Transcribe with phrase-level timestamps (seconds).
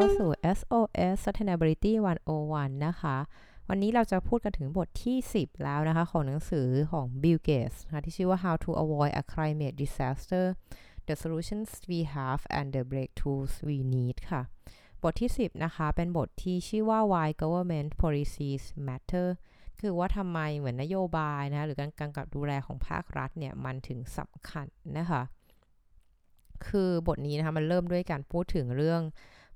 [0.00, 1.92] เข้าสู่ SOS Sustainability
[2.34, 3.16] 101 นะคะ
[3.68, 10.44] วันนี้เราจะพูดกันถึงบทที่ 10 แล้วนะคะ ของหนังสือของ Bill Gates นะะที่ชื่อว่า How to Avoid a Climate Disaster
[11.06, 14.42] The Solutions We Have and the Breakthroughs We Need ค่ะ
[15.02, 19.28] บทที่ 10 นะคะ เป็นบทที่ชื่อว่า Why Government Policies Matter
[19.80, 24.66] คือว่าทำไมเหมือนนโยบายนะหรือการกำกับดูแลของภาครัฐเนี่ย มันถึงสำคัญ
[24.98, 25.22] นะคะ
[26.68, 29.02] คือบทนี้นะคะ มันเริ่มด้วยการพูดถึงเรื่อง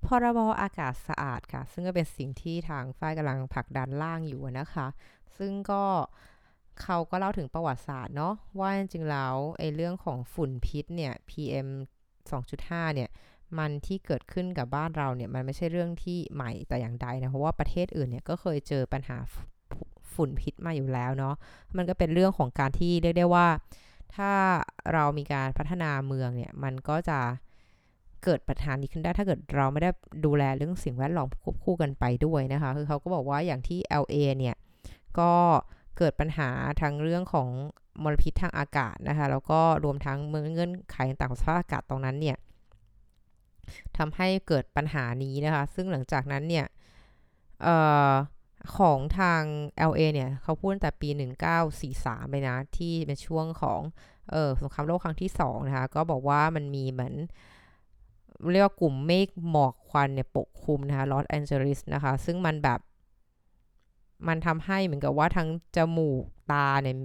[0.07, 4.87] พรบอากาศสะอาดค่ะ ซึ่งก็เป็นสิ่งที่ทางฝ่ายกำลังผลักดันล่างอยู่นะคะ
[5.37, 5.85] ซึ่งก็
[6.83, 11.69] เขาก็เล่าถึงประวัติศาสตร์เนาะว่าจริงๆแล้วไอ้เรื่องของฝุ่นพิษเนี่ย PM
[12.31, 13.11] 2.5 เนี่ย
[13.59, 19.19] มันที่เกิดขึ้นกับบ้านเราเนี่ย มันไม่ใช่เรื่องที่ใหม่แต่อย่างใดนะ เพราะว่าประเทศอื่นเนี่ยก็เคยเจอปัญหา
[20.15, 21.35] ฝุ่นพิษมาอยู่แล้วเนาะ
[21.77, 23.49] มันก็เป็นเรื่องของการที่เรียกได้ว่า
[24.15, 24.33] ถ้า
[24.93, 27.19] เรามีการพัฒนาเมืองเนี่ย มันก็จะ
[28.25, 29.91] เกิดปัญหานี้ขึ้นได้ถ้าเกิดเราไม่ได้
[30.25, 34.57] ดูแลเรื่องสิ่งแวดล้อมควบคู่กันไปด้วยนะคะ คือเขาก็บอกว่าอย่างที่ LA เนี่ย
[35.19, 35.33] ก็
[35.99, 36.49] เกิดปัญหา
[36.81, 37.49] ทางเรื่องของ
[38.03, 42.37] มลพิษทางอากาศนะคะ แล้วก็รวมทั้งเมืองเงื่อนไขต่างของสภาพอากาศตรงนั้นเนี่ย
[43.97, 46.67] ทำให้เกิดปัญหานี้นะคะ ซึ่งหลังจากนั้นเนี่ย
[48.77, 49.43] ของทาง
[49.91, 51.09] LA เนี่ยเขาพูดแต่ปี
[51.71, 53.81] 1943เลยนะ ที่เป็นช่วงของ
[54.35, 57.15] ออสงครามโลกครั้งที่ 2 นะคะ ก็บอกว่ามันมีเหมือน
[58.53, 62.81] เรียกว่ากลุ่มเมฆหมอกควันเนี่ยปกคลุมนะคะลอสแอนเจลิสนะคะ ซึ่งมันแบบ
[64.29, 66.23] มันทำให้เหมือนกับว่าทั้งจมูก
[66.53, 66.97] ตาเนี่ย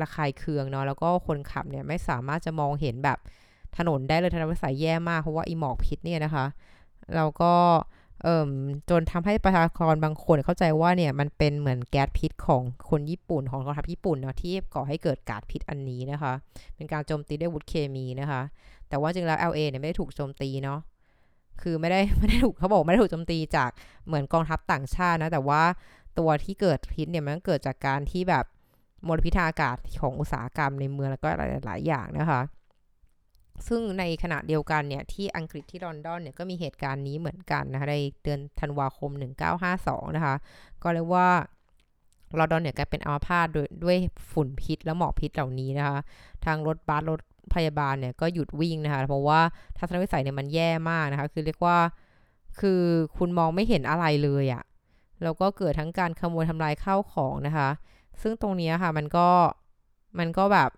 [0.00, 3.18] ระคายเคืองเนาะแล้วก็คนขับเนี่ยไม่สามารถจะมองเห็นแบบ
[3.76, 6.44] ถนนได้เลยทันทีสายแย่มากเพราะว่าอีหมอกพิษเนี่ยนะคะ
[7.16, 7.54] แล้วก็
[8.22, 8.50] เอ่อ
[8.90, 16.32] จนทำให้ประชากรบางคนเข้าใจว่าเนี่ยมันเป็นเหมือนแก๊สพิษของคนญี่ปุ่นของกองทัพญี่ปุ่นเนาะที่ก่อให้เกิดก๊าซพิษอันนี้นะคะ
[16.76, 18.42] เป็นการโจมตีด้วยวุธเคมีนะคะ
[18.90, 20.80] แต่ว่าจริงแล้ว LA เนี่ยไม่ได้ถูกโจมตีเนาะ
[21.62, 23.70] คือไม่ได้ไม่ได้ถูกเขาบอกไม่ได้ถูกโจมตีจาก
[24.06, 25.62] เหมือนกองทัพต่างชาตินะ แต่ว่า
[26.18, 28.44] ตัวที่เกิดพิษเนี่ยมันเกิดจากการที่แบบ
[29.06, 31.28] มลพิษทางอากาศของอุตสาหกรรมในเมืองแล้วก็
[31.64, 32.40] หลายๆอย่างนะคะ
[33.68, 39.10] ซึ่งในขณะเดียวกันเนี่ยที่อังกฤษที่ลอนดอนเนี่ยก็มีเหตุการณ์นี้เหมือนกันนะคะในเดือนธันวาคม
[39.64, 40.34] 1952 นะคะ
[40.82, 41.28] ก็เรียกว่า
[42.38, 43.96] ลอนดอนเนี่ยกลายเป็นอัมพาตด้วยด้วย
[44.30, 45.98] ฝุ่นพิษและหมอกพิษเหล่านี้นะคะ
[46.44, 47.20] ทางรถบัสรถ
[47.54, 49.40] พยาบาลเนี่ยก็หยุดวิ่งนะคะเพราะว่า
[49.78, 51.78] ทัศนวิสัยเนี่ยมันแย่มากนะคะ คือเรียกว่า
[52.60, 52.82] คือ
[53.16, 54.62] คุณมองไม่เห็นอะไรเลยอะ่ะ
[55.22, 57.68] แล้วก็เกิดทั้งการขโมยทำลายข้าวของนะคะ
[58.22, 59.28] ซึ่งตรงนี้ค่ะมันก็
[60.18, 60.70] มันก็แบบ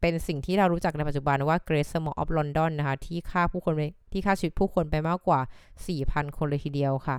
[0.00, 3.74] เป็นสิ่งที่เรารู้จักในปัจจุบันว่า Great Small of London นะคะ ที่ฆ่าผู้คน
[4.12, 5.40] ที่ฆ่าชีวิตผู้คนไปมากกว่า
[5.88, 7.16] 4,000 คนเลยทีเดียวค่ะ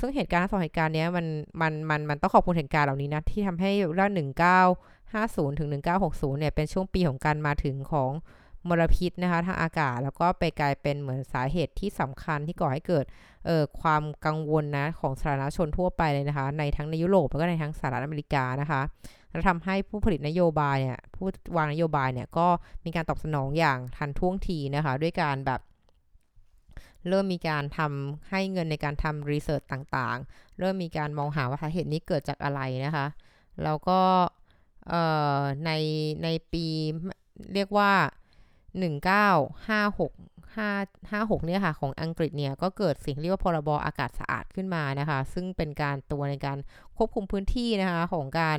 [0.00, 1.26] ซึ่งเหตุการณ์สองเหตุการณ์นี้มัน
[1.60, 4.10] มันมันมันต้องขอบคุณเหตุการณ์เหล่านี้นะ ที่ทำให้เร่าง
[5.12, 5.68] 50ถึง
[6.02, 8.10] 1960เนี่ยเป็นช่วงปีของการมาถึงของ
[8.68, 13.04] มลพิษนะคะทางอากาศแล้วก็ไปกลายเป็นเหมือนสาเหตุที่สำคัญที่ก่อให้เกิด
[13.46, 18.82] เอ่อความกังวลนะของสาธารณชนทั่วไปเลยนะคะ ในทั้งในยุโรปแล้วก็ในทั้งสหรัฐอเมริกานะคะ
[19.30, 21.26] แล้วทำให้ผู้ผลิตนโยบายเนี่ยผู้
[21.56, 22.48] วางนโยบายเนี่ยก็
[22.84, 25.60] มีการตอบสนองอย่างทันท่วงทีนะคะ ด้วยการแบบ
[27.08, 33.06] เริ่มมีการทำให้เงินในการทำรีเสิร์ชต่างๆ เริ่มมีการมองหาว่าสาเหตุนี้เกิดจากอะไรนะคะ
[33.64, 34.00] แล้วก็
[35.64, 35.70] ใน
[36.24, 36.66] ในปี
[37.54, 37.92] เรียกว่า
[38.74, 40.12] 1956
[40.56, 46.58] 556เนี่ยค่ะ ของอังกฤษเนี่ย ก็เกิดสิ่งเรียกว่าพรบอากาศสะอาดขึ้นมานะคะ ซึ่งเป็นการตัวในการ
[46.96, 48.58] ควบคุมพื้นที่นะคะของการ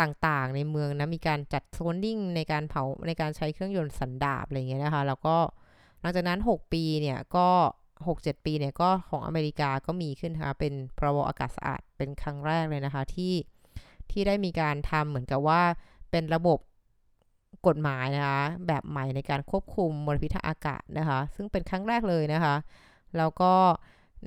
[0.00, 5.36] ต่างๆ ในเมืองนะมีการจัดโซนนิ่งในการเผาในการใช้เครื่องยนต์สันดาบอะไรเงี้ยนะคะ แล้วก็
[6.00, 7.48] หลังจากนั้น 6 ปีเนี่ยก็
[8.06, 13.32] 6-7 ปีเนี่ยก็ของอเมริกาก็มีขึ้นนะคะเป็นพรบอากาศสะอาดเป็นครั้งแรกเลยนะคะที่
[14.14, 15.62] ที่ได้มีการทำเหมือนกับว่า
[16.10, 16.58] เป็นระบบ
[17.66, 22.56] กฎหมายนะคะแบบใหม่ในการควบคุมมลพิษทางอากาศนะคะซึ่งเป็นครั้งแรกเลยนะคะ
[23.16, 23.52] แล้วก็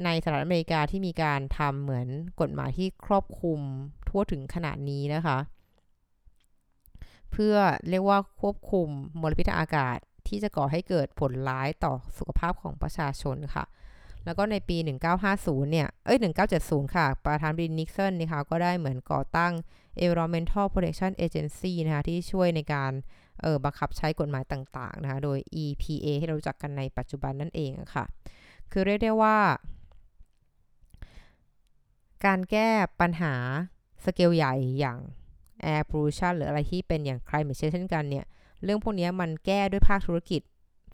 [0.05, 2.07] ในสหรัฐอเมริกาที่มีการทำเหมือน
[2.41, 3.59] กฎหมายที่ครอบคลุม
[4.09, 5.37] ทั่วถึงขนาดนี้นะคะ
[7.31, 7.55] เพื่อ
[7.89, 8.87] เรียกว่าควบคุม
[9.21, 9.97] มลพิษทางอากาศ
[10.27, 13.65] ที่จะก่อให้เกิดผลร้ายต่อสุขภาพของประชาชนค่ะ
[14.27, 14.77] แล้วก็ในปี
[15.23, 16.19] 1950 เนี่ย เอ้ย
[16.57, 19.53] 1970 ค่ะ ประธานบิลนิกสันนะคะ ก็ได้เหมือนก่อตั้ง
[20.03, 22.91] Environmental Protection Agency นะคะ ที่ช่วยในการ
[23.41, 28.05] เออบังคับใช้กฎหมายต่าง ๆ นะคะ โดย EPA ที่เรารู้จักกันในปัจจุบันนั่นเองค่ะ
[28.71, 29.37] คือเรียกได้ว่า
[32.25, 32.69] การแก้
[33.01, 33.33] ปัญหา
[34.05, 34.99] สเกลใหญ่อย่าง
[35.71, 38.25] air pollution หรืออะไรที่เป็นอย่าง climate change เช่นกันเนี่ย
[38.63, 40.41] เรื่องพวกนี้มันแก้ด้วยภาคธุรกิจ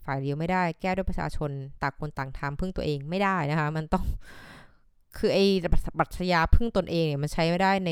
[0.04, 1.50] ฝ่ายเดียวไม่ได้ แก้ด้วยประชาชน
[1.82, 4.04] ต่างคนต่างทำพึ่งตัวเองไม่ได้นะคะ มันต้อง
[5.18, 5.44] คือไอ้
[5.98, 7.90] บัตรยาพึ่งตนเองเนี่ยมันใช้ไม่ได้ใน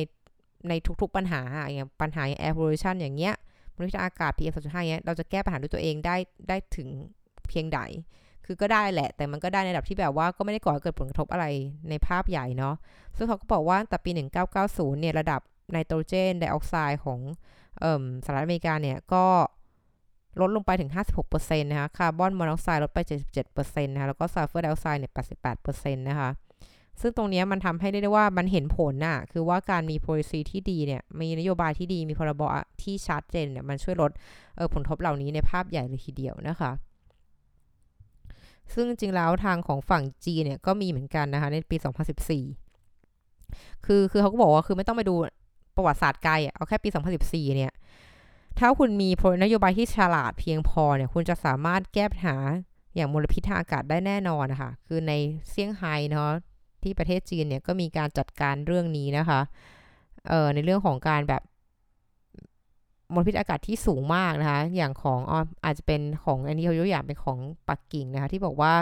[0.68, 1.40] ในทุกๆปัญหา
[1.72, 3.34] อย่างปัญหาอย่าง air pollution อย่างเงี้ย
[3.74, 6.16] มลพิษอากาศ PM 2.5เงี้ยเราจะแก้ปัญหาด้วยตัวเองได้
[6.48, 6.88] ได้ถึง
[7.48, 7.80] เพียงใด
[8.46, 11.46] คือก็ได้แหละ แต่มันก็ได้ในระดับที่แบบว่าก็ไม่ได้ก่อให้เกิดผลกระทบอะไร
[11.90, 12.74] ในภาพใหญ่เนาะ
[13.16, 14.10] ซึ่งเขาก็บอกว่าแต่ปี
[14.56, 15.40] 1990 เนี่ย ระดับ
[15.72, 17.20] ไนโตรเจนไดออกไซด์ของ
[18.24, 19.24] สหรัฐอเมริกาเนี่ย ก็
[20.40, 20.90] ลดลงไปถึง
[21.30, 22.98] 56%นะคะ คาร์บอนมอนอกไซด์ลดไป
[23.40, 25.12] 77%นะคะ แล้วก็ซัลเฟอร์ไดออกไซด์เนี่ย
[25.56, 26.30] 88%นะคะ
[27.00, 32.42] ซึ่งตรงนี้มันทำให้ได้ว่ามันเห็นผลน่ะ คือว่าการมี policy ที่ดีเนี่ย มีนโยบายที่ดี มีพรบ
[32.82, 34.10] ที่ชัดเจนเนี่ย มันช่วยลด
[34.72, 36.70] ผลทบเหล่านี้ในภาพใหญ่เลยทีเดียวนะคะ
[38.74, 41.76] ซึ่งจริงแล้วทางของฝั่งจีเนี่ย ก็มีเหมือนกันนะคะ ในปี
[43.00, 45.14] 2014 คือ คือเขาก็บอกว่า คือไม่ต้องไปดู
[45.76, 46.88] ประวัติศาสตร์ไกลเอาแค่ปี
[47.22, 47.72] 2014 เนี่ย
[48.58, 49.08] ถ้าคุณมี
[49.42, 52.36] นโยบายที่ฉลาดเพียงพอเนี่ย คุณจะสามารถแก้ปัญหา
[52.94, 55.12] อย่างมลพิษทางอากาศได้แน่นอนนะคะ คือใน
[55.50, 56.30] เซี่ยงไฮ้เนาะ
[56.82, 59.40] ที่ประเทศจีนเนี่ยก็มีการจัดการเรื่องนี้นะคะ
[60.28, 61.42] เอ่อในเรื่องของการแบบ
[63.14, 65.32] มลพิษอากาศที่สูงมากนะคะ อย่างของอ
[65.64, 67.38] อาจจะเป็นของอันนี้เขายกอย่างเป็นของ
[67.68, 68.74] ปักกิ่งนะคะ ที่บอกว่า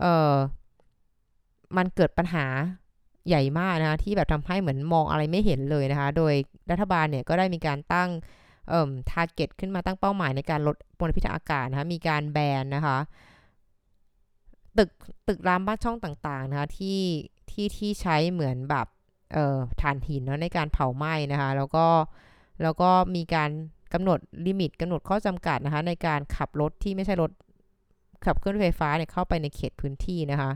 [0.00, 0.32] เออ
[1.76, 2.46] มันเกิดปัญหา
[3.28, 6.34] ใหญ่มากนะคะที่แบบทำให้เหมือนมองอะไรไม่เห็นเลยนะคะ โดย
[6.70, 8.10] รัฐบาลเนี่ยก็ได้มีการตั้ง
[9.10, 12.98] ทาร์เก็ตขึ้นมาตั้งเป้าหมายในการลดมลพิษทางอากาศนะคะมีการแบนนะคะ
[14.78, 14.90] ตึก
[15.28, 17.00] ตึกรามบ้านช่องต่างๆนะคะที่
[17.50, 18.86] ที่ที่ใช้เหมือนแบบ
[19.32, 21.86] เอ่อถ่านหินเนาะในการเผาไหม้นะคะแล้วก็
[22.62, 23.50] แล้วก็มีการ
[23.92, 27.30] กำหนดลิมิตกำหนดข้อจำกัดนะคะในการขับรถที่ไม่ใช่รถ
[28.24, 30.50] ขับเคลื่อนไฟฟ้าเนี่ยเข้าไปในเขตพื้นที่นะคะ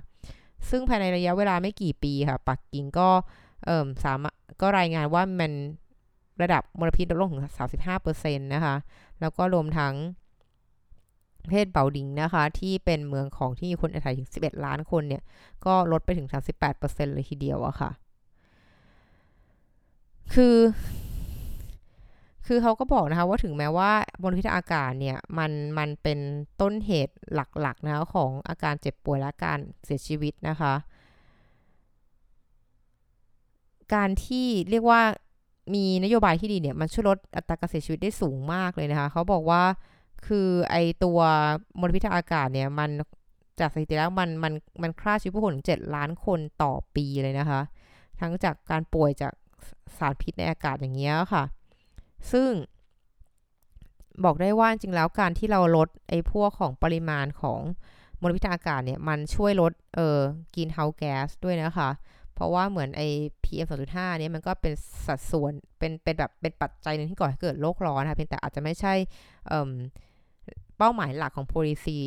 [0.70, 3.08] ซึ่งภายในระยะเวลาไม่กี่ปีค่ะ ปักกิ่งก็
[3.64, 5.52] เอ่อสามารถก็รายงานว่ามัน
[6.42, 7.42] ระดับมลพิษลดลงถึง
[7.94, 8.74] 35%นะคะ
[9.20, 9.94] แล้วก็รวมทั้ง
[11.44, 15.22] ประเทศเบาดิงนะคะ ที่เป็นเมืองของที่มีคนอาศัยถึง 11 ล้านคนเนี่ย
[15.66, 16.28] ก็ลดไปถึง
[16.72, 17.90] 38%เลยทีเดียวอะค่ะ
[20.34, 20.56] คือ
[22.46, 23.90] คือเขาก็บอกนะคะว่าถึงแม้ว่า
[24.22, 26.18] มลพิษอากาศเนี่ยมันมันเป็น
[26.60, 30.74] ต้นเหตุหลักๆนะคะของอาการเจ็บป่วยและการเสียชีวิตนะคะ
[33.94, 35.02] การที่เรียกว่า
[35.74, 39.62] มีนโยบายที่ดีเนี่ยมันช่วยลดอัตราการเสียชีวิตได้สูงมากเลยนะคะเขาบอกว่า
[40.26, 41.18] คือไอตัว
[41.80, 42.90] มลพิษทางอากาศเนี่ยมัน
[43.60, 47.60] จากสถิติแล้วมันมันมันฆ่าชีวิตผู้คนถึงเจ็ดล้านคนต่อปีเลยนะคะ
[48.20, 49.32] ทั้งจากการป่วยจาก
[49.98, 51.44] สารพิษในอากาศอย่างเงี้ยค่ะ
[52.32, 52.50] ซึ่ง
[54.24, 57.60] บอกได้ว่าจริงแล้วการที่เราลดไอ้พวกของปริมาณของ
[58.20, 60.20] มลพิษทางอากาศเนี่ยมันช่วยลดเอ่อ
[60.56, 61.88] กินเฮาแก๊สด้วยนะคะ
[62.38, 63.08] เพราะว่าเหมือนไอ้
[63.44, 64.72] PM 2.5เนี่ยมันก็เป็น
[65.06, 68.94] สัดส่วนเป็นเป็นแบบเป็นปัจจัยหนึ่งที่ก่อให้เกิดโลกร้อนนะคะเพียงแต่อาจจะไม่ใช่
[70.78, 71.98] เป้าหมายหลักของ policy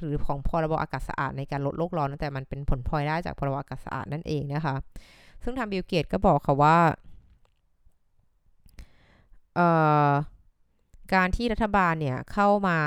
[0.00, 4.76] หรือของพรบอากาศสะอาดในการลดโลกร้อน แต่มันเป็นผลพลอยได้จากพรบอากาศสะอาดนั่นเองนะคะ
[5.42, 6.78] ซึ่งทางบิลเกตก็บอกค่ะว่า
[11.14, 12.78] การที่รัฐบาลเนี่ยเข้ามา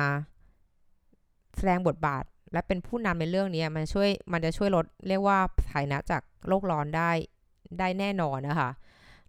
[1.57, 5.38] แสดงบทบาท และเป็นผู้นำในเรื่องนี้มันช่วยมันจะช่วยลดเรียกว่า
[5.71, 7.12] ฐายนะจาก โลกร้อนได้
[7.80, 8.69] ได้แน่นอนนะคะ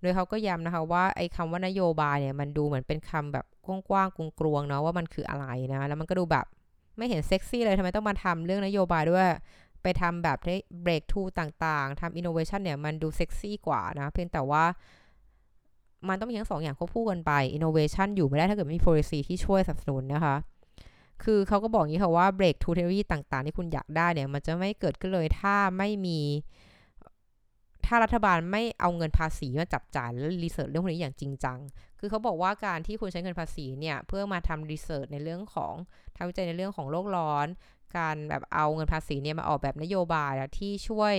[0.01, 6.47] โดยเขาก็ย้ำนะคะว่าไอ้คำว่านโยบายเนี่ยมันดูเหมือนเป็นคำแบบกว้างๆกลวงๆเนาะว่ามันคืออะไรนะ แล้วมันก็ดูแบบ
[6.97, 9.29] ไม่เห็นเซ็กซี่เลยทำไมต้องมาทำเรื่องนโยบายด้วย
[9.83, 14.65] ไปทำแบบที่ breakthrough ต่างๆทำอินโนเวชันเนี่ยมันดูเซ็กซี่กว่านะ เพียงแต่ว่า
[16.09, 20.37] มันต้องมีทั้งสองอย่างควบคู่กันไปอินโนเวชันอยู่ไม่ได้ถ้าเกิดไม่มี policy ที่ช่วยสนับสนุนนะคะ
[21.25, 26.21] คือเขาก็บอกอย่างนี้ค่ะว่า breakthrough theory ต่างๆ ที่คุณอยากได้เนี่ย มันจะไม่เกิดขึ้นเลยถ้าไม่มี
[27.87, 31.59] ถ้ารัฐบาลไม่เอาเงินภาษีมาจับจ่ายและ research เรื่องพวกนี้อย่างจริงจัง
[31.99, 35.75] คือเขาบอกว่าการที่คุณใช้เงินภาษีเนี่ยเพื่อมาทำรีเสิร์ชในเรื่องของ
[36.17, 37.47] ทำวิจัยในเรื่องของโลกร้อน
[37.97, 41.15] การแบบเอาเงินภาษีเนี่ยมาออกแบบนโยบายที่ช่วย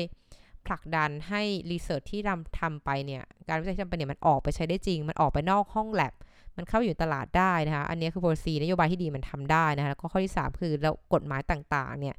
[0.67, 1.41] ผลักดันให้
[1.71, 6.13] รีเสิร์ชที่ทำทำไปเนี่ยการวิจัยที่ทำไปเนี่ยมันออกไปใช้ได้จริง มันออกไปนอกห้องแลบ
[6.57, 12.15] มันเข้าอยู่ตลาดได้นะคะ อันนี้คือ policy นโยบายที่ดีมันทำได้นะคะแล้วก็ข้อที่ 3 คือแล้วกฎหมายต่างๆเนี่ย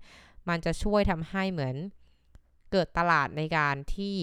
[0.48, 1.74] มันจะช่วยทำให้เหมือน
[2.72, 4.16] เกิดตลาดในการที่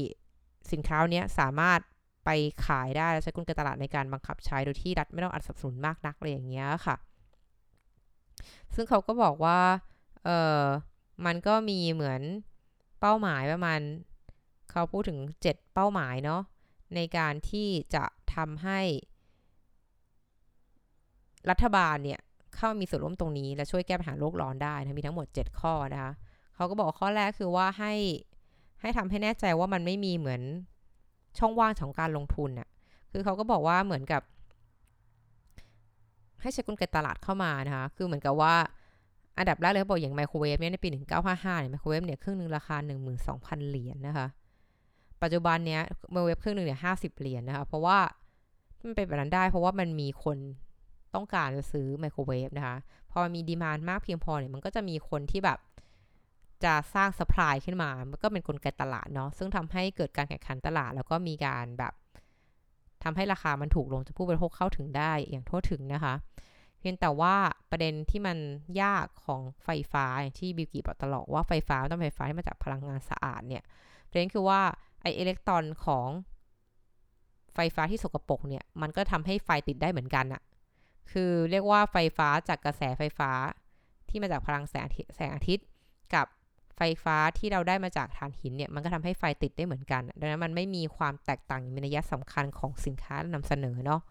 [0.71, 1.79] สินค้าเนี้ยสามารถ
[2.25, 2.29] ไป
[2.65, 6.95] ขายได้และใช้กลไกตลาดในการบังคับใช้โดยที่รัฐไม่ต้องอัดสับสนุนมากนักเลยอย่างเงี้ยค่ะ
[8.75, 9.59] ซึ่งเขาก็บอกว่า
[10.25, 10.61] เออ
[11.25, 12.21] มันก็มีเหมือน
[12.99, 13.79] เป้าหมายประมาณ
[14.71, 16.41] เขาพูดถึง 7 เป้าหมายเนาะ
[16.95, 18.79] ในการที่จะทำให้
[21.49, 22.19] รัฐบาลเนี่ย
[22.55, 26.11] เข้ามีส่วนร่วมตรงนี้ และช่วยแก้ปัญหาโลกร้อนได้นะมีทั้งหมด 7 ข้อนะคะ
[26.55, 27.93] เขาก็บอกข้อแรกคือว่าให้
[28.83, 30.41] ให้ทำให้แน่ใจว่ามันไม่มีเหมือน
[31.39, 32.67] ช่องว่างของการลงทุนน่ะ
[33.11, 34.21] คือเขาก็บอกว่าเหมือนกับ
[36.41, 38.53] ให้ใช้กลไกตลาดเข้ามานะคะ คือเหมือนกับว่า
[39.37, 40.89] อันดับแรกเลยเขาบอกอย่างไมโครเวฟเนี่ยในปี
[41.25, 42.75] 1955เนี่ยไมโครเวฟเนี่ยเครื่องนึงราคา
[43.23, 44.27] 12,000 เหรียญนะคะ
[45.21, 47.97] ปัจจุบันเนี้ยไมโครเวฟเครื่องนึงเนี่ย50 เหรียญนะคะ เพราะว่า
[48.83, 50.37] มันเป็นแบบนั้นได้ เพราะว่ามันมีคน
[51.15, 52.75] ต้องการจะซื้อไมโครเวฟนะคะ
[53.11, 55.59] พอมีดีมานมากเพียงพอเนี่ยมันก็จะมีคนที่แบบ
[56.65, 61.93] จะสร้างสป라이ขึ้นมา มันก็เป็นนกลไกตลาดเนาะ ซึ่งทำให้เกิดการแข่งขันตลาด แล้วก็มีการแบบ
[63.03, 66.13] ทำให้ราคามันถูกลงจะผู้บริโภคเข้าถึงได้อย่างทั่วถึงนะคะ
[66.79, 67.35] เพียงแต่ว่า
[67.71, 68.37] ประเด็นที่มัน
[68.81, 70.05] ยากของไฟฟ้า
[70.39, 73.63] ที่บิวกี้บอกตลอดว่าไฟฟ้าต้องไฟฟ้าที่มาจากพลังงานสะอาดเนี่ย
[74.09, 74.61] ประเด็นคือว่า
[75.01, 76.07] ไออิเล็กตรอนของ
[77.53, 80.41] ไฟฟ้าที่สกปรกเนี่ยมันก็ทำให้ไฟติดได้เหมือนกันอะ
[81.11, 83.31] คือเรียกว่าไฟฟ้าจากกระแสไฟฟ้า
[84.09, 85.65] ที่มาจากพลังแสงแสงอาทิตย์
[86.15, 86.27] กับ
[86.83, 94.01] ฟฟ้าที่เราได้มาจากถ่านหินเนี่ยมันก็ทำให้ไฟติดได้เหมือนกัน ดังนั้นมันไม่มีความแตกต่างมีนัยสำคัญของสินค้านำเสนอเนาะ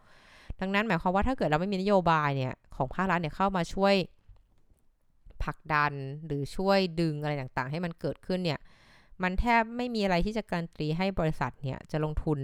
[0.60, 3.94] ดังนั้นหมายความว่าถ้าเกิดเราไม่มีนโยบายเนี่ยของภาครัฐเนี่ยเข้ามาช่วย
[5.42, 5.92] ผลักดัน
[6.26, 8.60] หรือช่วยดึงอะไรต่างๆ ให้มันเกิดขึ้นเนี่ย
[9.22, 12.38] มันแทบไม่มีอะไรที่จะการันตีให้บริษัทเนี่ยจะลงทุน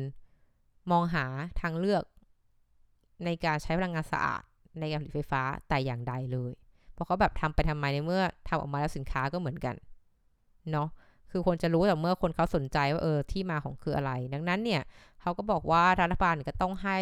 [0.91, 1.25] มองหา
[1.61, 2.03] ทางเลือก
[3.25, 4.43] ในการใช้พลังงานสะอาด
[4.81, 6.53] ในการผลิตไฟฟ้าแต่อย่างใดเลย
[6.93, 9.75] เพราะเขาแบบทำไปทำไมในเมื่อทำออกมาแล้วสินค้าก็เหมือนกัน
[10.73, 10.89] เนาะ
[11.31, 14.83] คือคนจะรู้แต่เมื่อคนเขาสนใจว่าเออที่มาของคืออะไร ดังนั้นเนี่ย
[15.21, 16.99] เขาก็บอกว่ารัฐบาลก็ต้องให้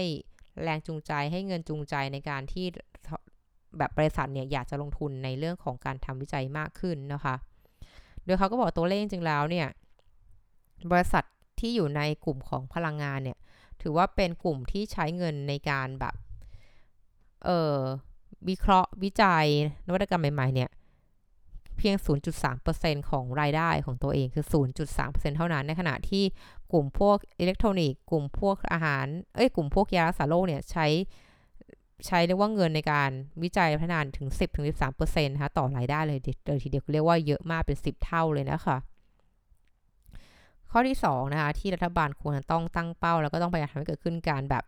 [0.63, 2.67] แรงจูงใจให้เงินจูงใจในการที่
[3.79, 7.35] แบบบริษัทเนี่ยอยากจะลงทุนในเรื่องของการทำวิจัยมากขึ้นนะคะ
[8.25, 9.69] โดยเขาก็บอกตัวเลขจริงแล้วเนี่ย
[10.91, 11.25] บริษัท
[11.61, 13.39] ที่อยู่ในกลุ่มของพลังงานเนี่ย
[13.83, 16.15] ถือว่าเป็นกลุ่มที่ใช้เงินในการแบบ
[17.45, 17.77] เออ
[18.49, 19.47] วิเคราะห์วิจัย
[19.87, 20.71] นวัตกรรมใหม่ ๆ เนี่ย
[21.79, 21.97] เพียง
[22.53, 24.45] 0.3%ของรายได้ของตัวเองคือ
[24.91, 26.25] 0.3%เท่านั้น ในขณะที่
[26.73, 30.87] กลุ่มพวกอิเล็กทรอนิกส์ กลุ่มพวกอาหาร เอ้ย กลุ่มพวกยารักษาโรคเนี่ยใช้
[32.07, 33.11] ใช้เรียกว่าเงินในการ
[33.43, 34.29] วิจัยพัฒนาถึง
[34.77, 38.77] 10-13%นะคะต่อรายได้เลยเดยทีเดียวเรียกว่าเยอะมากเป็น 10 เท่าเลยนะคะ
[40.71, 44.65] ข้อที่2นะคะที่รัฐบาลควรต้องตั้งเป้า แล้วก็ต้องพยายามทำให้เกิดขึ้นการแบบ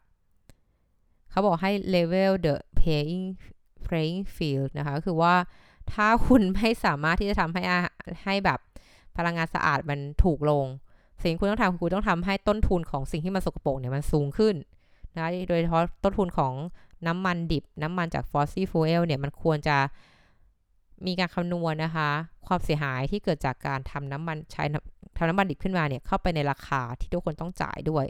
[1.30, 3.24] เขาบอกให้ level the paying
[3.86, 5.34] playing field นะคะก็คือว่า
[5.94, 7.62] ถ้าคุณไม่สามารถที่จะทำให้
[8.24, 8.58] ให้แบบ
[9.16, 10.66] พลังงานสะอาดมันถูกลง
[11.22, 14.54] สิ่งคุณต้องทำคุณต้องทำให้ต้นทุนของสิ่งที่มันสกปรกเนี่ยมันสูงขึ้น
[15.16, 16.52] นะโดยเฉพาะต้นทุนของ
[17.06, 19.76] น้ำมันดิบ น้ำมันจาก fossil fuel เนี่ยมันควรจะ
[21.06, 22.10] มีการคำนวณนะคะ
[22.46, 24.62] ความเสียหายที่เกิดจากการทำน้ำมันใช้
[25.16, 28.06] ทำน้ำมันดิบขึ้นมาเนี่ยเข้าไปในราคาที่ทุกคนต้องจ่ายด้วย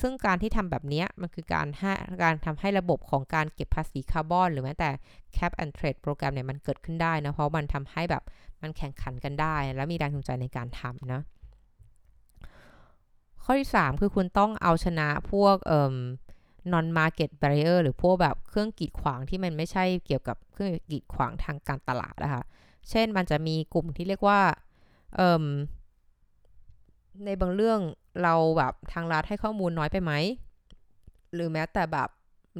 [0.00, 1.92] ซึ่งการที่ทำแบบนี้มันคือการให้
[2.22, 4.90] การทำให้ระบบของการเก็บภาษีคาร์บอน หรือแม้แต่
[5.36, 8.22] cap and trade program เนี่ยมันเกิดขึ้นได้นะ เพราะมันทำให้แบบ
[8.62, 11.20] มันแข่งขันกันได้ และมีแรงจูงใจในการทำนะ
[13.42, 15.94] ข้อที่ 3 คือคุณต้องเอาชนะพวกเอ่อ
[16.72, 22.42] non market barrier หรือพวกแบบเครื่องกีดขวางที่มันไม่ใช่เกี่ยวกับเครื่องกีดขวางทางการตลาดนะคะ
[22.90, 24.40] เช่นมันจะมีกลุ่มที่เรียกว่า
[25.16, 25.44] เอ่อ
[27.24, 27.80] ในบางเรื่อง
[28.22, 30.12] เราแบบทางรัฐให้ข้อมูลน้อยไปไหม
[31.34, 32.08] หรือแม้แต่แบบ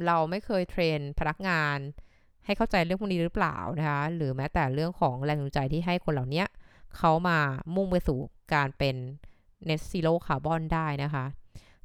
[0.05, 1.77] เราไม่เคยเทรนพนักงาน
[2.45, 6.43] ให้เข้าใจเรื่องพวกนี้หรือเปล่านะคะ หรือแม้แต่เรื่องของแรงจูงใจที่ให้คนเหล่านี้
[6.97, 7.39] เขามา
[7.75, 8.19] มุ่งไปสู่
[8.53, 8.95] การเป็น
[9.67, 11.25] net zero carbon ได้นะคะ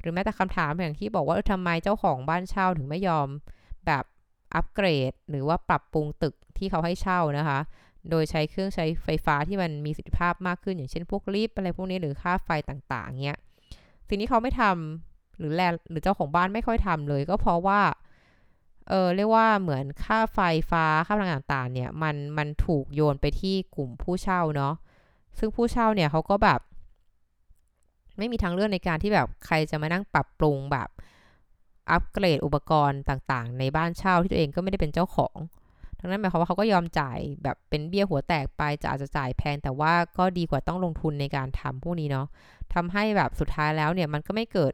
[0.01, 3.29] หรือแม้แต่คำถามอย่างที่บอกว่าทำไมเจ้าของบ้านเช่าถึงไม่ยอม
[3.87, 4.05] แบบ
[4.55, 7.59] อัปเกรด หรือว่าปรับปรุงตึกที่เขาให้เช่านะคะ
[8.11, 13.39] โดยใช้เครื่องใช้ไฟฟ้าที่มันมีประสิทธิภาพมากขึ้น อย่างเช่นพวกรีบอะไรพวกนี้หรือค่าไฟต่างๆเงี้ย
[14.09, 17.81] สิ่งที่เขาไม่ทำหรือแลหรือเจ้าของบ้านไม่ค่อยทำเลย ก็เพราะว่า
[18.89, 20.39] เออเรียกว่าเหมือนค่าไฟ
[20.71, 24.75] ฟ้าค่าพลังงานต่างๆ เนี่ย มันมันถูกโยนไปที่กลุ่มผู้เช่าเนาะ
[25.39, 26.61] ซึ่งผู้เช่าเนี่ยเขาก็แบบ
[28.19, 30.89] ไม่มีทางเลือกในการที่แบบใครจะมานั่งปรับปรุงแบบ
[31.91, 35.37] อัปเกรดอุปกรณ์ต่างๆ ในบ้านเช่าที่ตัวเองก็ไม่ได้เป็นเจ้าของ
[36.05, 42.27] ดังนั้นหมายความว่าเขาก็ยอมจ่ายแบบเป็นเบี้ยหัวแตกไปจะอาจจะจ่ายแพงแต่ว่าก็ดีกว่าต้องลงทุนในการทำพวกนี้เนาะ
[42.75, 44.73] ทำให้แบบสุดท้ายแล้วเนี่ยมันก็ไม่เกิด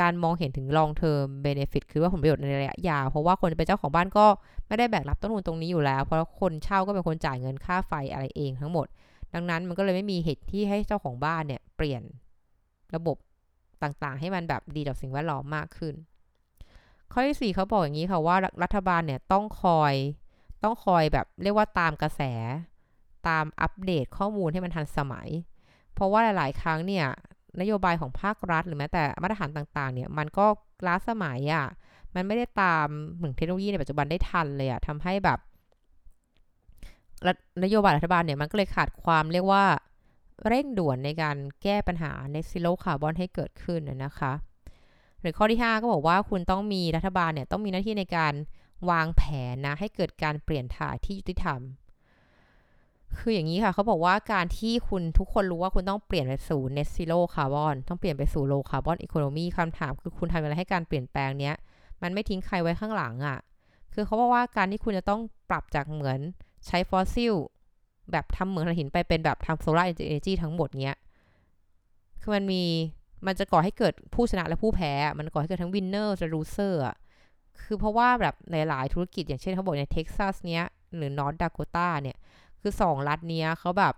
[0.00, 4.26] การมองเห็นถึง long term benefit คือว่าผลประโยชน์ในระยะยาว เพราะว่าคนเป็นเจ้าของบ้านก็
[4.68, 8.86] ไม่ได้แบกรับต้นทุนตรงนี้อยู่แล้ว เพราะคนเช่าก็เป็นคนจ่ายเงินค่าไฟอะไรเองทั้งหมด
[9.34, 12.02] ดังนั้นมันก็เลยไม่มีเหตุที่ให้เจ้าของบ้านเนี่ยเปลี่ยน
[12.94, 13.16] ระบบ
[13.82, 15.94] ต่างๆ ให้มันแบบดีต่อสิ่งแวดล้อมมากขึ้น
[17.16, 19.94] ข้อที่ 4เขาบอกอย่างนี้ค่ะว่ารัฐบาลเนี่ยต้องคอย
[20.62, 22.20] ต้องคอยแบบเรียกว่าตามกระแส
[23.28, 25.28] ตามอัปเดตข้อมูลให้มันทันสมัย
[25.94, 27.06] เพราะว่าหลาย ๆ ครั้งเนี่ย
[27.60, 30.46] นโยบายของภาครัฐ หรือแม้แต่มาตรฐานต่าง ๆ เนี่ยมันก็
[30.86, 31.66] ล้าสมัยอะ่ะ
[32.14, 35.38] มันไม่ได้ตามเหมือนเทคโนโลยีในปัจจุบันได้ทันเลยอะ่ะทำให้แบบ
[37.64, 39.64] นโยบายรัฐบาลเนี่ยมันก็เลยขาดความเรียกว่า
[40.46, 44.32] เร่งด่วนในการแก้ปัญหา net zero carbon ให้เกิดขึ้นนะคะ
[45.24, 48.34] หรือข้อที่ 5 ก็บอกว่าคุณต้องมีรัฐบาลเนี่ยต้องมีหน้าที่ในการ
[48.90, 51.60] วางแผนนะให้เกิดการเปลี่ยนถ่ายที่ยุติธรรม
[53.18, 61.54] คืออย่างนี้ค่ะเขาบอกว่าการที่คุณทุกคนรู้ว่าคุณต้องเปลี่ยนไปสู่ net zero carbon ต้องเปลี่ยนไปสู่ low carbon economy คำถามคือคุณทำอะไรให้การเปลี่ยนแปลงเนี้ย
[62.02, 63.38] มันไม่ทิ้งใครไว้ข้างหลังอะ่ะ
[63.92, 66.18] คือเขาบอกว่าการที่คุณจะต้องปรับจากเหมือน
[66.66, 67.34] ใช้ฟอสซิล
[68.10, 70.96] แบบทำเหมืองถ่านหินไปเป็นแบบทำ solar energy ทั้งหมดเนี้ย
[72.20, 72.64] คือมันมี
[73.26, 76.80] มันจะก่อให้เกิดผู้ชนะและผู้แพ้ มันก่อให้เกิดทั้ง winner และ loser
[77.62, 80.64] คือเพราะว่าแบบในหลายธุรกิจอย่างเช่นเขาบอกในเท็กซัสเนี้ย
[80.96, 82.16] หรือนอร์ทดาโกตาเนี่ย
[82.60, 83.94] คือสองรัฐเนี้ยเขาแบบ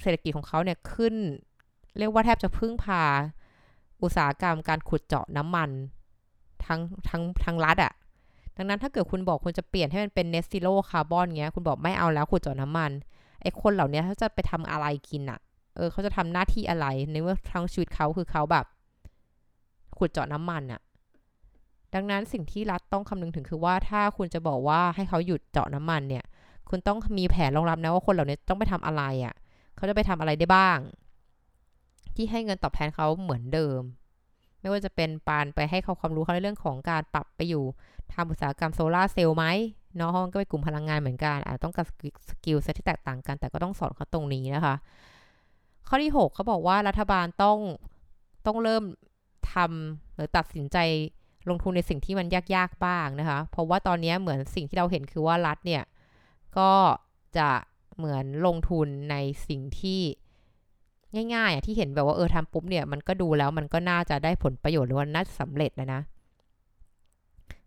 [0.00, 1.14] เศรษฐกิจของเขาเนี่ยขึ้น
[1.98, 3.02] เรียกว่าแทบจะพึ่งพา
[4.02, 5.70] อุตสาหกรรมการขุดเจาะน้ำมัน
[6.64, 7.92] ทั้งทั้งทั้งรัฐอะ
[8.56, 12.90] ดังนั้นถ้าเกิดคุณบอกคุณจะเปลี่ยนให้มันเป็น net zero carbon เงี้ย คุณบอกไม่เอาแล้วขุดเจาะน้ำมัน
[13.42, 15.38] ไอ้คนเหล่านี้เขาจะไปทำอะไรกินอะ
[15.76, 18.64] เออเขาจะทำหน้าที่อะไร ในเมื่อทั้งชีวิตเขาคือเขาแบบ
[19.98, 20.80] ขุดเจาะน้ำมันอะ
[21.94, 26.24] ดังนั้นสิ่งที่รัฐต้องคำนึงถึงคือว่าถ้าคุณจะบอกว่าให้เขาหยุดเจาะน้ำมันเนี่ย
[26.68, 29.34] คุณต้องมีแผนรองรับนะว่าคนเหล่านี้ต้องไปทำอะไรอะ่ะ
[29.76, 30.78] เขาจะไปทำอะไรได้บ้าง
[32.16, 33.80] ที่ให้เงินตอบแทนเขาเหมือนเดิม
[34.60, 37.64] ไม่ว่าจะเป็นผ่านไปให้เขาความรู้เขาในเรื่องของการปรับไปอยู่
[38.14, 39.44] ทำอุตสาหกรรมโซลาร์เซลล์ไหม
[39.96, 41.86] เนาะมันก็เป็นกลุ่มพลังงานเหมือนกันอาจต้องการ
[42.28, 44.74] skill set ที่แตกต่างกัน แต่ก็ต้องสอนเขาตรงนี้นะคะ
[45.88, 47.58] ข้อที่ 6เขาบอกว่ารัฐบาลต้อง
[48.46, 48.84] ต้องเริ่ม
[49.52, 50.78] ทำหรือตัดสินใจ
[51.48, 55.82] ลงทุนในสิ่งที่มันยากๆบ้างนะคะ เพราะว่าตอนนี้เหมือนสิ่งที่เราเห็นคือว่ารัฐเนี่ย
[56.58, 56.72] ก็
[57.36, 57.48] จะ
[57.96, 59.16] เหมือนลงทุนใน
[59.48, 60.00] สิ่งที่
[61.34, 66.00] ง่ายๆที่เห็นแบบว่าเออทำปุ๊บเนี่ยมันก็ดูแล้วมันก็น่าจะได้ผลประโยชน์หรือว่าน่าสำเร็จนะนะ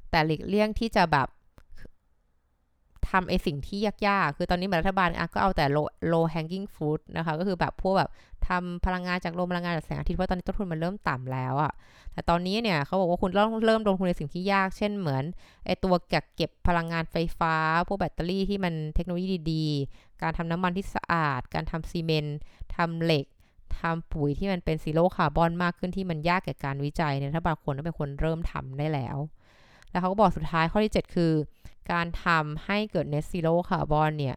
[0.09, 1.27] แต่หลีกเลี่ยงที่จะแบบ
[3.09, 8.09] ทำไอสิ่งที่ยากๆ คือตอนนี้รัฐบาลอะก็เอาแต่ low low hanging fruit นะคะ ก็คือแบบพวกแบบ
[8.47, 11.71] ทำพลังงานจากโรงพลังงานจากแสงอาทิตย์เพราะตอนนี้ต้นทุนมันเริ่มต่ำแล้วอะ
[12.13, 15.23] แต่ตอนนี้เนี่ยเขาบอกว่าคุณต้องเริ่มลงทุนในสิ่งที่ยาก เช่นเหมือน
[15.65, 17.55] ไอตัวกักเก็บพลังงานไฟฟ้า
[17.87, 22.37] พวกแบตเตอรี่ที่มันเทคโนโลยีดีๆ การทำน้ำมันที่สะอาด การทำซีเมนต์
[22.75, 23.25] ทำเหล็ก
[23.79, 29.17] ทำปุ๋ยที่มันเป็น zero carbon มากขึ้นที่มันยากแก่การวิจัยเนี่ยภาครัฐควรต้องเป็นคนเริ่มทำได้แล้ว
[29.91, 31.33] แล้วเขาก็บอกสุดท้ายข้อที่ 7 คือ
[31.91, 34.35] การทำให้เกิด net zero carbon เนี่ย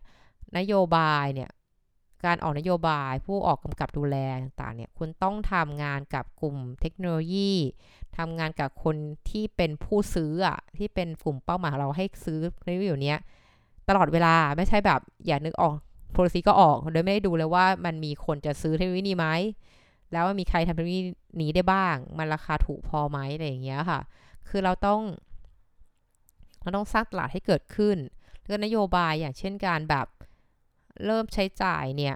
[0.56, 1.50] นโยบายเนี่ย
[2.24, 7.52] การออกนโยบายผู้ออกกำกับดูแลต่างๆเนี่ยคุณต้องทำงานกับกลุ่มเทคโนโลยี
[8.16, 8.96] ทำงานกับคน
[9.30, 13.14] ที่เป็นผู้ซื้ออะที่เป็นกลุ่มเป้าหมายเราให้ซื้อในวิดีโอนี้
[13.88, 15.74] ตลอดเวลาไม่ใช่แบบ อย่านึกออก
[16.12, 19.26] โ o l i c y ก็ออก โดยไม่ได้ดูเลยว่ามันมีคนจะซื้อเทคโนโลยีนี้ไหม
[20.12, 21.00] แล้วมีใครทำเทคโนโลยี
[21.40, 24.00] นี้ได้บ้าง มันราคาถูกพอไหมอะไรอย่างเงี้ยค่ะ
[24.48, 25.00] คือเราต้อง
[26.60, 27.96] เราต้องสร้างตลาดให้เกิดขึ้น
[28.46, 30.06] แล้วนโยบายอย่างเช่นการแบบ
[31.06, 32.14] เริ่มใช้จ่ายเนี่ย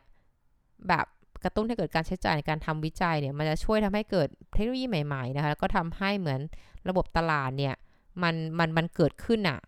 [0.88, 1.07] แบบ
[1.44, 6.40] กระตุ้นให้เกิดการใช้จ่ายในการทำวิจัยเนี่ยมันจะช่วยทำให้เกิดเทคโนโลยีใหม่ๆนะคะแล้วก็ทำให้เหมือน
[6.88, 7.74] ระบบตลาดเนี่ย
[8.22, 9.59] มันมันมันเกิดขึ้นอะ่ะ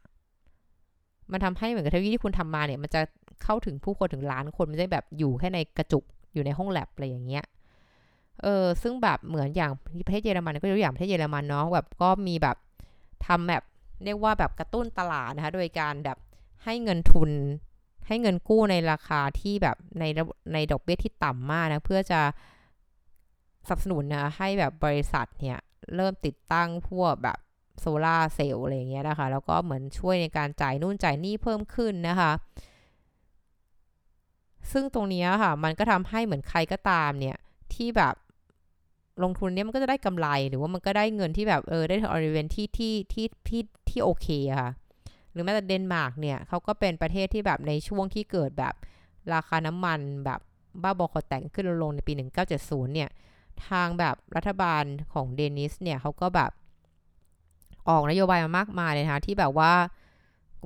[1.33, 3.01] มันทำให้เหมือนกับเทคโนโลยีที่คุณทำมาเนี่ยมันจะ
[3.43, 7.45] เข้าถึงผู้คนถึงล้านคนไม่ได้แบบอยู่แค่ในกระจุกอยู่ในห้องแลบอะไรอย่างเงี้ย
[8.43, 9.73] เออซึ่งแบบเหมือนอย่าง
[10.07, 12.57] ประเทศเยอรมันก็ยกอย่างประเทศเยอรมันเนาะแบบก็มีแบบ
[13.27, 13.63] ทำแบบ
[14.05, 16.19] เรียกว่าแบบกระตุ้นตลาดนะคะ โดยการแบบ
[16.65, 17.31] ให้เงินทุน
[18.07, 20.05] ให้เงินกู้ในราคาที่แบบใน
[20.53, 22.21] ในดอกเบี้ยที่ต่ำมากนะ เพื่อจะ
[23.69, 25.59] สนับสนุนนะให้แบบบริษัทเนี่ย
[25.95, 27.39] เริ่มติดตั้งพวกแบบ
[27.81, 32.33] โซลาเซลล์อะไรเงี้ยนะคะ แล้วก็เหมือนช่วยในการจ่ายนู่นจ่ายนี่เพิ่มขึ้นนะคะ
[34.73, 37.37] ซึ่งตรงนี้ค่ะ มันก็ทำให้เหมือนใครก็ตามเนี่ย
[37.75, 38.15] ที่แบบ
[39.23, 44.29] ลงทุนเนี้ยมันก็จะได้กำไรหรือว่ามันก็ได้เงินที่แบบเออได้ revenue ที่ที่ที่ที่ที่โอเค
[44.61, 44.71] ค่ะ
[45.33, 48.75] หรือแม้แต่เดนมาร์กเนี่ยเขาก็เป็นประเทศที่แบบในช่วงที่เกิดแบบ
[49.35, 50.41] ราคาน้ำมันแบบ
[50.83, 52.13] บ้าบอคอแตกขึ้นลงในปี
[52.55, 53.11] 1970 เนี่ย
[53.69, 56.51] ทางแบบรัฐบาลของ Danish เนี่ยเขาก็แบบ
[57.89, 59.73] ออกนโยบายมามากมายเลยนะคะที่แบบว่า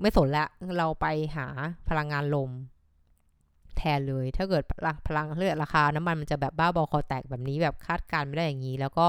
[0.02, 0.46] ไม่สนละ
[0.78, 1.46] เราไปหา
[1.88, 2.50] พลังงานลม
[3.78, 4.62] แทนเลย ถ้าเกิด
[5.06, 9.06] พลังเลือดราคา น้ำมันมันจะแบบบ้าบอคอแตกแบบนี้แบบคาดการไม่ได้อย่างนี้ แล้วก็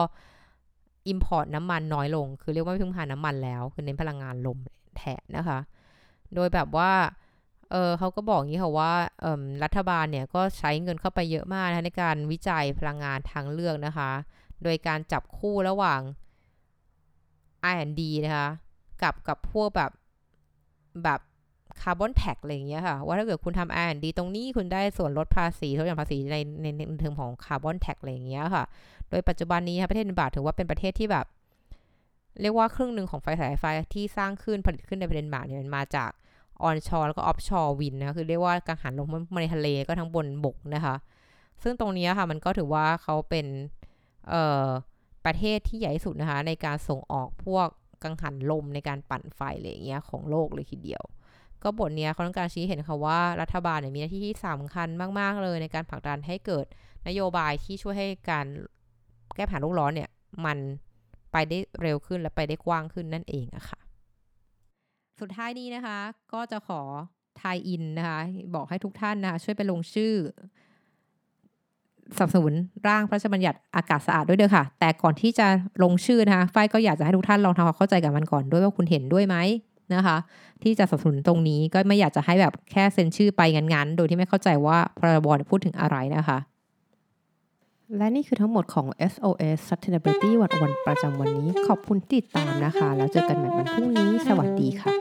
[1.07, 4.59] import น้ำมันน้อยลง คือเรียกว่าไม่พึ่งพาน้ำมันแล้ว คือเน้นพลังงานลม
[4.97, 5.59] แทนนะคะ
[6.35, 6.91] โดยแบบว่า
[7.71, 8.91] เออเขาก็บอกอย่างนี้ค่ะว่า
[9.63, 14.11] รัฐบาลเนี่ยก็ใช้เงินเข้าไปเยอะมากนะในการวิจัยพลังงานทางเลือกนะคะ
[14.63, 16.01] โดยการจับคู่ระหว่าง
[17.73, 18.49] R&D นะคะ
[19.01, 19.91] กับกับพวกแบบ
[21.03, 21.19] แบบ
[21.81, 26.67] carbon tax อะไรอย่างเงี้ยค่ะ ว่าถ้าเกิดคุณทำ R&D ตรงนี้คุณได้ส่วนลดภาษีลดหย่อนภาษีในใน
[26.99, 28.63] เทอมของ carbon tax อะไรอย่างเงี้ยค่ะ
[29.09, 31.25] โดยปัจจุบันนี้ประเทศเดนมาร์กถือว่าเป็นประเทศที่แบบ
[32.41, 36.11] เรียกว่าครึ่งหนึ่งของไฟสายไฟที่สร้างขึ้นผลิตขึ้นในประเทศเดนมาร์กเนี่ยมันมาจาก
[36.63, 40.95] onshore แล้วก็ offshore wind นะคือเรียกว่ากังหันลมมาในทะเลก็ทั้งบนบกนะคะ
[41.63, 43.45] ซึ่งตรงนี้ค่ะมันก็ถือว่าเขาเป็น
[44.29, 44.67] เอ่อ
[45.25, 47.67] ประเทศที่ใหญ่สุดนะคะในการส่งออกพวก
[48.03, 51.03] กังหันลมในการปั่นไฟอะไรอย่างเงี้ยของโลกเลยทีเดียว
[51.63, 54.87] ก็บทนี้เขาต้องการชี้เห็นค่ะว่ารัฐบาลเนี่ยมีหน้าที่ที่สำคัญ
[55.19, 56.65] มาก ๆ เลยในการผลักดันให้เกิด
[57.07, 58.45] นโยบายที่ช่วยให้การ
[59.35, 60.09] แก้ปัญหาโลกร้อนเนี่ย
[60.45, 60.57] มัน
[61.31, 63.79] ไปได้เร็วขึ้นและไปได้กว้างขึ้นนั่นเองอะค่ะ
[65.19, 65.97] สุดท้ายนี้นะคะ
[66.33, 66.81] ก็จะขอ
[67.41, 68.19] ทายอินนะคะ
[68.55, 70.13] บอกให้ทุกท่านนะคะ ช่วยไปลงชื่อ
[72.17, 72.53] สนับสนุน
[72.87, 75.47] ร่างพระราชบัญญัติอากาศสะอาดด้วยเด้อค่ะ แต่ก่อนที่จะ
[75.83, 79.35] ลงชื่อนะคะ ฝ้ายก็อยากจะให้ทุกท่านลองทำความเข้าใจกับมันก่อนด้วยว่าคุณเห็นด้วยไหม
[79.95, 80.17] นะคะ
[80.63, 86.37] ที่จะสนับสนุนตรงนี้ก็ไม่อยากจะให้แบบแค่เซ็นชื่อไปงั้นๆ โดยที่ไม่เข้าใจว่าพรบพูดถึงอะไรนะคะ
[87.97, 94.91] และนี่คือทั้งหมดของ SOS Sustainability วันวันประจำวันนี้ ขอบคุณติดตามนะคะ แล้วเจอกันใหม่วันพรุ่งนี้ สวัสดีค่ะ